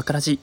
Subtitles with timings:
[0.00, 0.40] バカラジ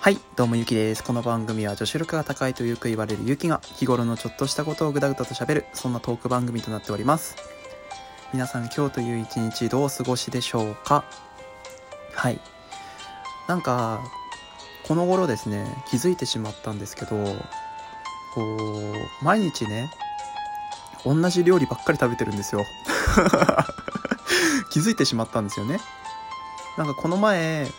[0.00, 1.04] はい、どうもゆきです。
[1.04, 7.36] この番組は女子力が高いとよく言われるゆきが日頃のちょっとしたことをぐだぐだと喋る、そんなトーク番組となっております。
[8.32, 11.04] 皆さん今日という一日どうお過ごしでしょうか？
[12.14, 12.40] はい。
[13.46, 14.00] なんか、
[14.88, 17.10] この頃ですね、気づいてしまったんですけど、
[18.34, 19.92] こう、毎日ね、
[21.04, 22.64] 同じ料理ばっかり食べてるんですよ。
[24.70, 25.80] 気づいてしまったんですよね。
[26.76, 27.70] なんかこの前、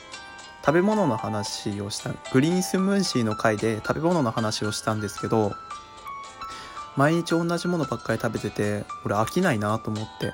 [0.67, 5.53] 食べ物の話をしたグリーンスムーンシーの回で食べ物の話をしたんですけど
[6.97, 10.33] 毎日同じものばっかり食べてて俺飽きないなと思って。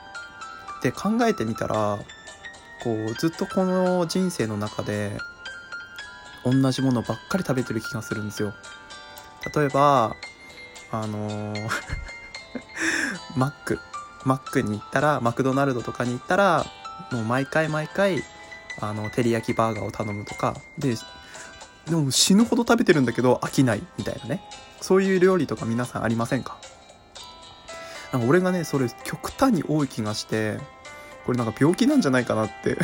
[0.81, 1.99] で考えてみたら
[2.83, 5.17] こうずっとこの人生の中で
[6.43, 8.53] 同じものばっかり食べてる気がするんですよ。
[9.55, 10.15] 例えば
[10.91, 11.69] あのー
[13.37, 13.79] マック。
[14.25, 16.65] マックに行ったらマクドナルドとかに行ったら
[17.11, 18.23] もう毎回毎回
[18.79, 20.55] あの照り焼きバーガーを頼むとか。
[20.77, 20.95] で
[21.85, 24.41] でも死ぬほど食べてるんだけど飽きないみたいなね。
[24.79, 26.57] そういう料理とか皆さんありませんか？
[28.13, 30.59] なんか俺がねそれ極端に多い気がして
[31.25, 32.77] これなんか病気なんじゃないかなって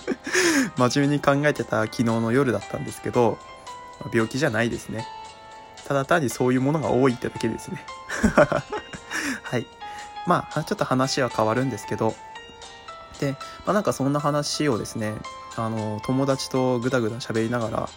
[0.78, 3.38] 真面目に考えてた昨日の夜だったんですけど
[4.14, 5.06] 病気じゃないですね。
[5.86, 7.84] ただ単にそういうものが多いってだけですね。
[9.42, 9.66] はい。
[10.26, 12.14] まあちょっと話は変わるんですけど。
[13.20, 13.32] で、
[13.66, 15.14] まあ、なんかそんな話をですね
[15.56, 17.88] あの友達とぐだぐだ喋りながら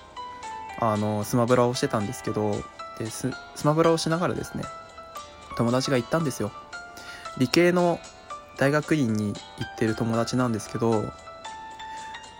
[0.79, 2.61] あのスマブラをしてたんですけど。
[2.99, 3.31] でス
[3.63, 4.63] マブラをしながらですね
[5.57, 6.51] 友達が言ったんですよ。
[7.37, 7.99] 理系の
[8.57, 11.03] 大学院に行ってる友達なんですけど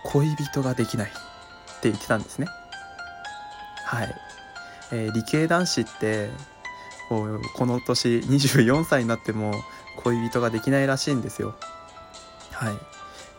[0.04, 1.12] 恋人ができないっ
[1.80, 2.46] て言ってたんですね。
[3.84, 4.14] はい、
[4.92, 6.30] えー理系男子って
[7.08, 9.52] こうこの年24歳になっても
[9.96, 11.54] 恋人ができないらしいんですよ。
[12.52, 12.78] はい、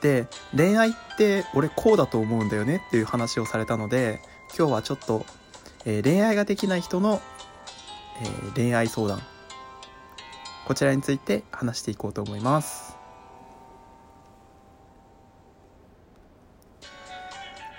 [0.02, 4.22] で恋愛って俺こうだと思うんだよねっていう話をされたので
[4.58, 5.26] 今日はちょっと、
[5.86, 7.22] えー恋愛ができない人の、
[8.22, 9.22] えー恋愛相談。
[10.66, 12.98] こちらについて話していこうと思います。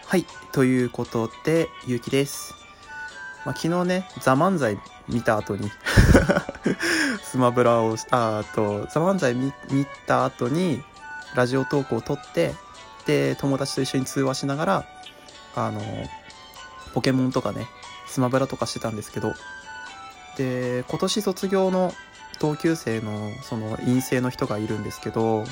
[0.06, 0.24] はい。
[0.52, 2.54] ということでゆうきです、
[3.44, 4.78] まあ、昨日ね「ザ漫才
[5.08, 5.70] 見た後に
[7.22, 10.82] スマブラをしたあと「ザ漫才見見た後に
[11.34, 12.54] ラジオトークを撮って
[13.06, 14.84] で友達と一緒に通話しながら
[15.54, 15.80] あの
[16.94, 17.66] ポケモンとかね
[18.06, 19.34] スマブラとかしてたんですけど
[20.36, 21.94] で今年卒業の
[22.40, 25.44] 同級生のその陰性の人がいるんですけど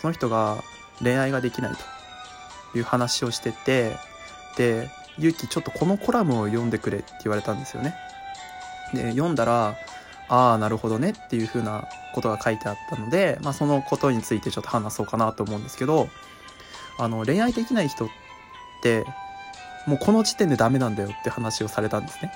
[0.00, 0.62] その人が
[1.02, 1.72] 恋愛ができない
[2.72, 3.96] という話をしてて
[4.56, 7.94] で「ゆうきちょっとこのコラムを読んでくれ」って言われたんですよね
[8.94, 9.76] で読んだら
[10.28, 16.08] ああなるほどねっていう風なことが書いてあったので、まあ、そのことについてちょっと話そうかなと思うんですけど
[16.98, 18.08] あの恋愛できない人っ
[18.82, 19.04] て
[19.86, 22.32] もうこの時点でダメなんだよって話をされたんですね。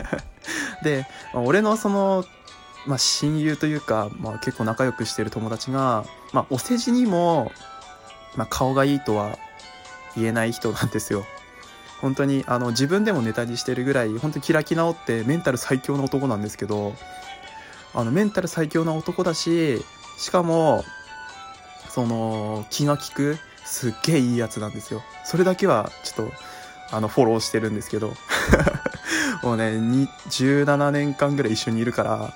[0.82, 2.24] で、俺のその、
[2.86, 7.52] まあ、親友というか、まあ、結構仲良くしてる友達が、まあ、お世辞にも、
[8.36, 9.38] まあ、顔がいいとは
[10.16, 11.24] 言えない人なんですよ。
[12.00, 16.94] 本当にあの自分でもネタにしてるぐらい本当に開き直ってメンタル最強の男なんですけど
[17.94, 19.82] あのメンタル最強な男だし
[20.18, 20.84] しかも
[21.88, 25.02] その気が利くすっげえいいやつなんですよ。
[25.24, 26.32] それだけはちょっと
[26.92, 28.12] あのフォローしてるんですけど
[29.42, 29.64] もうね
[30.28, 32.32] 17年間ぐらい一緒にいるから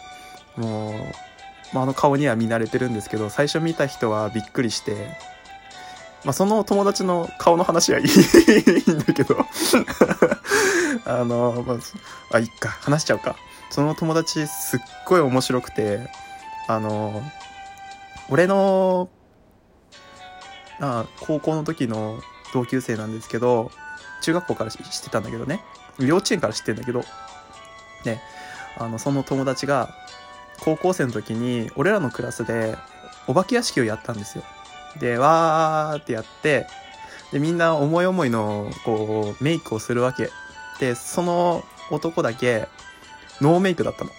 [0.56, 0.94] もう、
[1.72, 5.16] まあ、あの顔には見慣れてるんですけど最初見た人はびっくりして
[6.25, 9.36] まあ、その友達の顔の話はいいんだけど。
[11.06, 11.76] あの、まあ、
[12.36, 13.36] あ、いっか、話しちゃうか。
[13.70, 16.10] その友達すっごい面白くて、
[16.66, 17.22] あの、
[18.28, 19.09] 俺の、
[20.80, 22.20] あ高校の時の
[22.53, 23.71] 同級生なんですけど、
[24.22, 25.62] 中学校から知ってたんだけどね、
[25.98, 27.04] 幼稚園から知ってんだけど、
[28.04, 28.21] ね、
[28.77, 29.95] あの、その友達が、
[30.60, 32.77] 高校生の時に、俺らのクラスで、
[33.27, 34.45] お化け屋敷をやったんですよ。
[34.98, 36.66] で、わーってやって、
[37.33, 40.31] で、みんな思い思いの、こう、メイクをするわけ。
[40.81, 42.69] で、その男だけ、
[43.41, 44.10] ノーメイクだったの。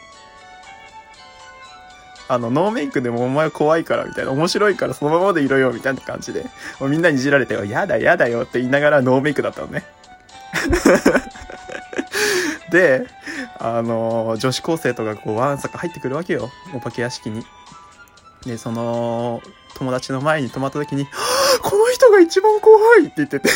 [2.29, 4.31] あの、ノーメイクでもお前怖いから、みたいな。
[4.31, 6.45] 面白いからそのままでいろよ、みたいな感じで。
[6.79, 9.83] もうみんなにいじられて、やだやだよって言いながらノーメイクだったのね。
[12.71, 13.05] で、
[13.59, 16.49] あの、女子高生とかこう、わんさか入ってくるわけよ。
[16.73, 17.45] お化け屋敷に。
[18.45, 19.41] で、その、
[19.75, 21.07] 友達の前に泊まった時に、
[21.61, 23.05] この人が一番怖い!
[23.05, 23.49] って言ってて。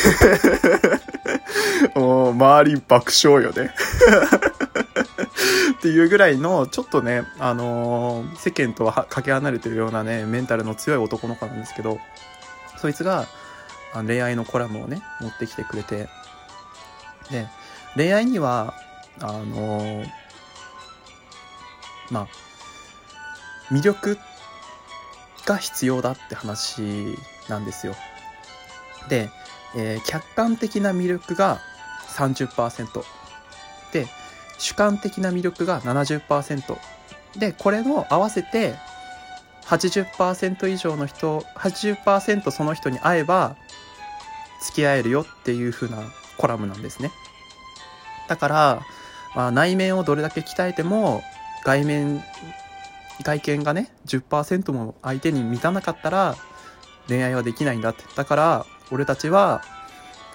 [1.98, 3.74] もう周り爆笑よね。
[5.78, 11.98] っていうぐらいの、ちょっとね、あのー世間とはかけ離れてるようなね、メンタルの強い男の子なんですけど、
[12.78, 13.26] そいつが
[14.04, 16.08] 恋愛のコラムをね持ってきてくれて。
[17.30, 17.48] で
[17.96, 18.74] 恋愛には
[19.20, 20.04] あの
[22.10, 22.28] まあ
[23.72, 24.18] 魅力
[25.46, 27.16] が必要だって話
[27.48, 27.94] なんですよ。
[29.08, 29.30] で、
[29.76, 31.60] えー客観的な魅力が
[32.16, 33.02] 30%
[33.92, 34.06] で
[34.58, 36.76] 主観的な魅力が70%
[37.38, 38.74] でこれの合わせて
[39.66, 43.56] 80%以上の人80%その人に会えば
[44.62, 45.98] 付き合えるよっていう風な
[46.38, 47.10] コラムなんですね。
[48.28, 48.82] だから、
[49.34, 51.22] まあ、内面をどれだけ鍛えても
[51.64, 52.22] 外面
[53.22, 56.36] 外見がね10%も相手に満たなかったら
[57.08, 58.04] 恋愛はできないんだって。
[58.14, 59.62] だから俺たちは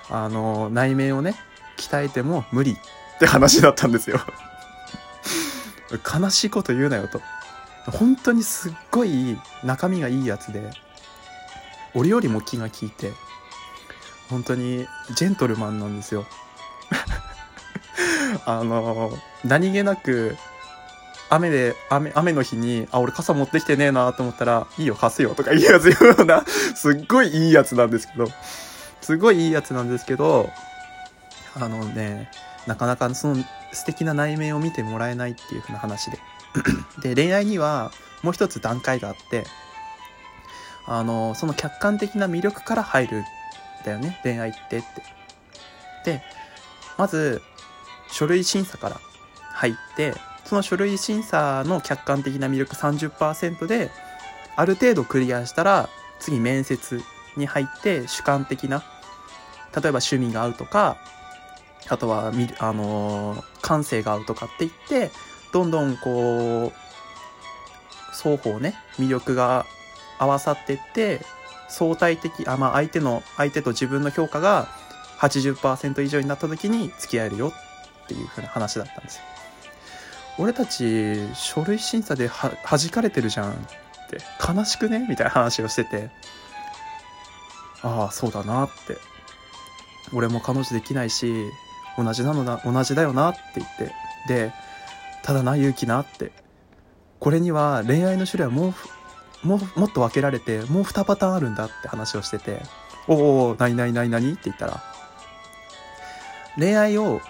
[0.10, 1.36] あの内面をね
[1.78, 2.76] 鍛えても無理っ
[3.20, 4.20] て話だったんですよ。
[5.92, 7.22] 悲しいこと言うなよと。
[7.92, 10.70] 本当にすっごい中身がいいやつで
[11.96, 13.12] 俺よりも気が利いて
[14.30, 16.26] 本当にジェントルマンなんですよ。
[18.46, 19.12] あの
[19.44, 20.38] 何気なく
[21.32, 26.44] 雨で雨雨の日にあ俺傘持ってきてねえなと思ったらいいよ貸すよとかいいやつ言うような
[26.76, 28.28] すっごいいいやつなんですけど。
[29.02, 30.50] すごいいいやつなんですけど
[31.56, 32.30] あのね
[32.68, 33.44] なかなかその
[33.74, 36.20] 素敵な内面を見てもらえないっていう風な話で。
[37.02, 37.92] で恋愛には
[38.24, 39.46] もう一つ段階があって
[40.86, 43.24] あのその客観的な魅力から入るん
[43.86, 44.20] だよね。
[44.24, 44.88] 恋愛ってって。
[46.06, 46.24] で
[46.98, 47.42] まず
[48.12, 49.00] 書類審査から
[49.54, 50.14] 入って
[50.52, 53.90] その書類審査の客観的な魅力30%で
[54.58, 55.88] ある程度クリアしたら
[56.20, 57.02] 次面接
[57.38, 58.84] に入って主観的な
[59.74, 60.98] 例えば趣味が合うとか
[61.88, 64.72] あとはあのー感性が合うとかって言っ
[65.10, 65.12] て
[65.54, 69.66] どんどんこう双方ね魅力が
[70.20, 71.22] 合わさってって
[71.70, 74.68] 相対的あまあ相手の相手と自分の評価が
[75.20, 77.54] 80%以上になった時に付き合えるよ
[78.04, 79.24] っていう風な話だったんですよ。
[80.42, 83.56] 俺たち書類審査では弾かれてるじゃんっ
[84.10, 85.06] て悲しくね？
[85.08, 86.10] みたいな話をしてて。
[87.84, 88.98] ああそうだなって。
[90.14, 91.32] 俺も彼女できないし
[91.98, 93.94] 同じなのな同じだよなって言って。
[94.28, 94.52] で
[95.24, 96.32] ただな勇気なって。
[97.20, 98.74] これには恋愛の種類はも
[99.44, 102.64] うももっと分けられてもう2パターンあるんだって話をしてて
[103.08, 104.84] 「おお何何何何?」って言ったら。
[106.58, 107.22] 恋愛を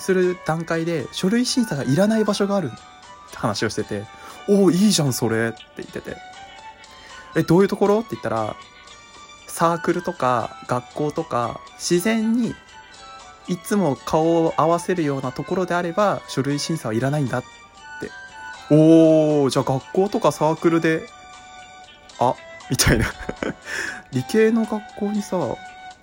[0.00, 4.04] する段階で書類審査がいらない場所があるって話をしてて
[4.48, 6.16] 「おおいいじゃんそれ」って言ってて
[7.36, 8.56] 「えどういうところ?」って言ったら
[9.46, 12.54] サークルとか学校とか自然に
[13.46, 17.46] いつも顔を合わせるようなところであれば書類審査はいらないんだって。
[18.72, 21.02] おーじゃあ学校とかサークルで
[22.20, 22.34] あ
[22.70, 23.06] みたいな。
[24.12, 25.36] 理系の学校にさ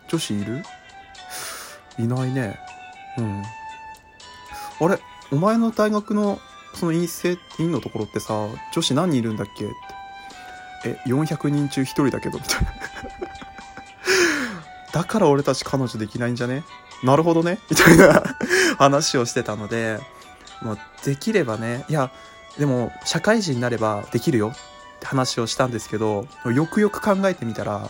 [0.09, 0.63] 女子いる？
[1.97, 2.59] いないね。
[3.17, 3.43] うん。
[4.79, 4.99] あれ
[5.31, 6.39] お前の大学の
[6.73, 8.33] その院生院のところってさ
[8.73, 9.65] 女子何人いるんだっけ？
[9.65, 9.73] って。
[10.85, 12.71] え400人中1人だけどみたいな。
[14.93, 16.63] だから俺たち彼女できないんじゃね？
[17.03, 17.59] なるほどね。
[17.69, 18.23] みたいな
[18.77, 19.99] 話をしてたので、
[20.61, 22.11] もうできればね、いや、
[22.57, 24.49] でも社会人になればできるよ。
[24.49, 27.89] って話をしたんですけど、よくよく考えてみたら、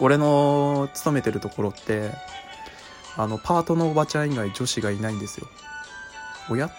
[0.00, 2.10] 俺の勤めてるところって、
[3.16, 5.46] あの、パートのおばちゃん以外女子がいないんですよ。
[6.50, 6.70] おや？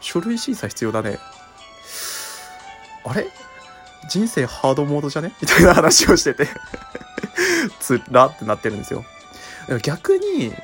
[0.00, 1.18] 書類審査必要だね。
[3.04, 3.26] あれ？
[4.08, 5.32] 人生ハードモードじゃね？
[5.40, 6.46] みたいな話をしてて。
[7.80, 9.04] つらってなってるんですよ。
[9.82, 10.54] 逆に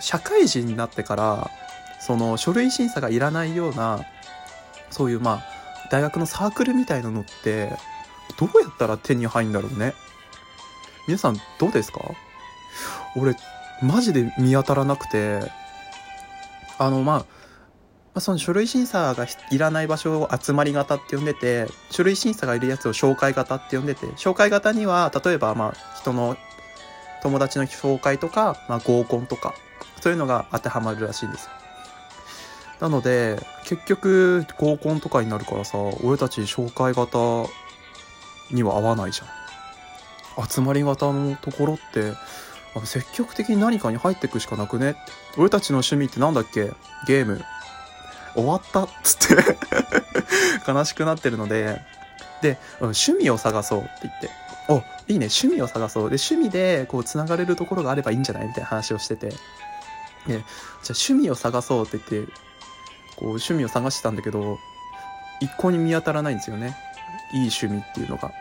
[0.00, 1.50] 社会人になってから
[2.00, 4.00] その書類審査がいらないような
[4.90, 7.72] そういうまあ大学のサークルみたいなのって
[8.38, 9.94] どうやったら手に入るんだろうね？
[11.06, 12.00] 皆さんどうですか？
[13.16, 13.34] 俺
[13.82, 15.40] マジで見当たらなくて。
[16.78, 17.24] あのまあ
[18.12, 26.36] あその書類審査がいらない場所を集まり型って呼んでて書類審査がいるやつを紹介型って呼んでて紹介型には例えばまあ人の
[27.22, 29.54] 友達の紹介とか、まあ、合コンとか
[30.00, 31.44] そういうのが当てはまるらしいんです。
[31.44, 31.50] よ
[32.80, 37.18] なので結局合コンとかになるからさ俺たち紹介型
[38.50, 39.24] には合わないじゃ
[40.42, 40.48] ん。
[40.48, 42.14] 集まり型のところって
[42.86, 44.96] 積極的に何かに入っていくしかなくね
[45.36, 46.72] 俺たちの趣味ってなんだっけ？
[47.06, 47.44] ゲーム。
[48.34, 49.44] 終わったっつって
[50.70, 51.80] 悲しくなってるので
[52.42, 54.30] で趣味を探そうって言って
[54.68, 54.76] お
[55.08, 56.10] いいね趣味を探そう。
[56.10, 58.46] で趣味でこうつながれるところがあればいいんじゃない？
[58.46, 59.28] みたいな話をしてて。
[59.28, 59.34] で
[60.26, 60.42] じゃあ
[60.88, 62.32] 趣味を探そうって言って
[63.16, 64.58] こう趣味を探してたんだけど
[65.40, 66.76] 一向に見当たらないんですよね。
[67.32, 68.30] いい趣味っていうのが。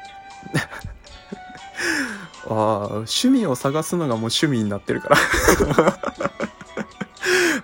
[2.50, 2.54] あ
[2.92, 5.18] 趣味を探すのがもう趣味になってるから。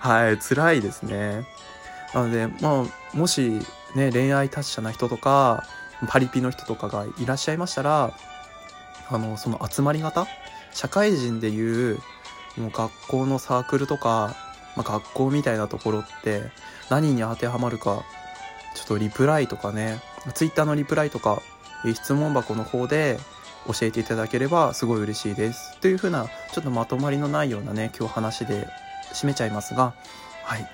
[0.00, 1.44] はい辛いですね。
[2.14, 3.60] なのでまあもし
[3.94, 5.64] ね恋愛達者な人とか
[6.08, 8.12] パリピの人とかがいらっしゃいましたら
[9.08, 10.26] あのその集まり方
[10.72, 11.98] 社会人でいう
[12.56, 14.34] もう学校のサークルとか、
[14.76, 16.42] まあ、学校みたいなところって
[16.90, 18.02] 何に当てはまるか
[18.74, 20.00] ちょっとリプライとかね
[20.34, 21.40] ツイッターのリプライとか
[21.94, 23.18] 質問箱の方で
[23.66, 25.78] 教えていただければすごい嬉しいです。
[25.80, 28.68] というふうなちょっとまとまりのないようなね今日話で
[29.12, 29.94] 締めちゃいますが
[30.46, 30.70] はい、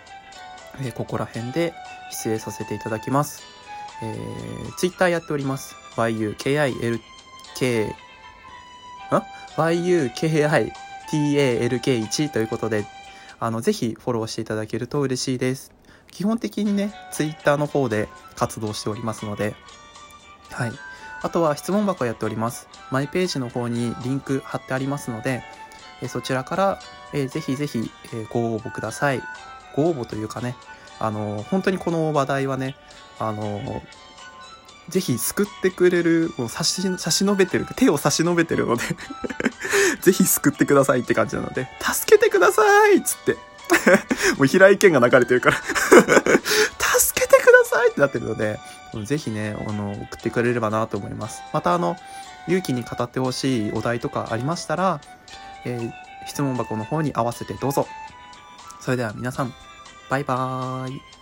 [0.80, 1.74] えー、ここら辺で
[2.10, 3.42] 失礼させていただきます。
[4.02, 5.74] えー、ツイッターやっております。
[5.96, 7.92] yukiLk ん
[9.60, 12.86] yukitalk1 ということで
[13.38, 15.72] あのぜひフォローしていただけると嬉しいです。
[16.10, 19.54] 基本的にねツイッターの方で活動しておりますので
[20.50, 20.72] はい。
[21.22, 22.68] あとは質問箱やっております。
[22.90, 25.44] マイページの方にリンク貼ってありますので、
[26.02, 26.80] えそちらから、
[27.14, 29.22] えー、ぜひぜひ、えご応募ください。
[29.74, 30.56] ご応募というかね、
[30.98, 32.76] あの本当にこの話題はね、
[33.18, 33.82] あの
[34.88, 38.82] ぜひ救ってくれる、もう差し、差し伸べてる、手を差し伸べてるので
[40.02, 43.36] ぜひ救ってくださいって感じなので、助けてくださいっつって
[44.38, 45.56] もう平井堅が流れてるから
[46.98, 48.58] 助けてくださいってなってるので、
[49.04, 51.42] ぜひね、あの、送ってくれればなと思います。
[51.52, 51.96] またあの、
[52.46, 55.00] 勇気に語ってほしいお題とかありましたら、
[55.64, 55.92] えー、
[56.26, 57.86] 質問箱の方に合わせてどうぞ。
[58.82, 59.54] それでは皆さん、
[60.10, 61.21] バイバーイ。